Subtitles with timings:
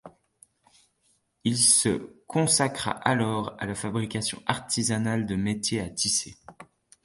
[1.43, 6.39] Il se consacra alors à la fabrication artisanale de métiers à tisser.